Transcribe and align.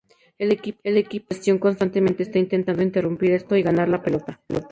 El 0.39 0.49
equipo 0.51 0.79
sin 1.05 1.19
posesión 1.27 1.59
constantemente 1.59 2.23
está 2.23 2.39
intentando 2.39 2.81
interrumpir 2.81 3.33
esto 3.33 3.55
y 3.55 3.61
ganar 3.61 3.87
la 3.87 4.01
pelota. 4.01 4.41